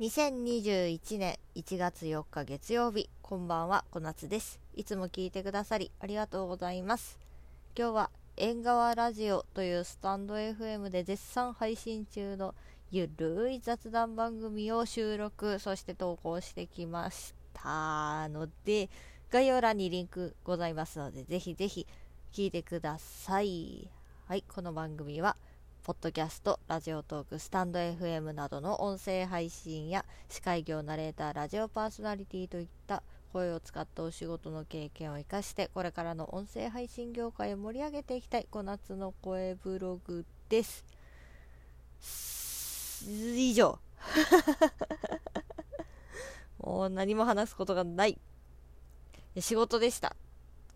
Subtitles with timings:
[0.00, 4.60] 2021年1月4日月曜日こんばんは小夏です。
[4.76, 7.18] いつも聞いてくださりありがとうございます。
[7.76, 12.54] 今日は縁側ラジオというスタンド FM で絶賛配信中の
[12.92, 18.90] ゆるい雑談番組を収録そして投稿してきましたので
[19.32, 21.88] 概要欄にリンクございますのでぜひぜひ
[22.32, 23.90] 聞いてください。
[24.28, 25.34] はいこの番組は
[25.88, 40.84] ポッドキャスト、ラジオトーク、スタンド FM などの音声配信や司会業ナレーター、ラジオパーソナリティといった声を使ったお仕事の経験を生かしてこれからの音声配信業界を盛り上げていきたい小夏の声ブログです。
[43.06, 43.78] 以上。
[46.60, 48.18] もう何も話すことがない。
[49.40, 50.14] 仕事でした。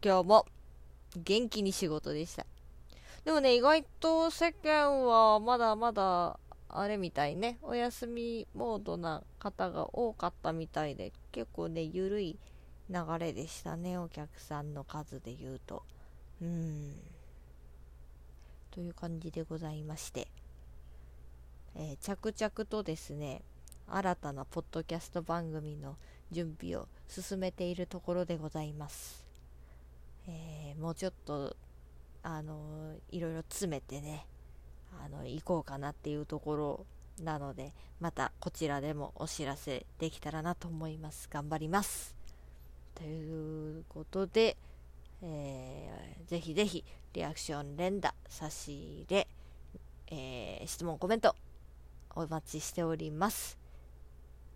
[0.02, 0.46] 今日も
[1.18, 2.46] 元気に仕事でした。
[3.24, 12.38] でもね、意外と世間はまだまだ、あれみたいね、お休みモードな方が多かったみたいで、結構ね、ゆるい
[12.90, 15.84] 流れでしたね、お客さんの数で言うと。
[16.40, 16.94] うん。
[18.72, 20.26] という感じでございまして、
[21.76, 23.42] えー、着々とですね、
[23.86, 25.96] 新たなポッドキャスト番組の
[26.32, 29.24] 準備を進めているところでございます。
[30.26, 31.54] えー、もうちょっと
[32.22, 32.71] あの
[33.12, 34.26] いろいろ詰めてね
[35.04, 36.86] あの行こうかなっていうところ
[37.22, 41.28] なのでまたこちらでもお知らせできたらなと思います。
[41.30, 42.16] 頑張ります。
[42.94, 44.56] ということで、
[45.22, 49.28] えー、ぜひぜひリアクション連打差し入れ、
[50.10, 51.36] えー、質問コメント
[52.14, 53.58] お待ちしております。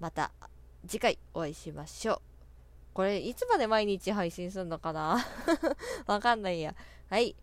[0.01, 0.33] また
[0.87, 2.21] 次回お会いしましょう。
[2.95, 5.19] これいつまで毎日配信するのかな？
[6.07, 6.75] わかんないや。
[7.11, 7.37] はい。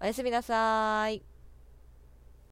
[0.00, 1.29] おやすみなさい。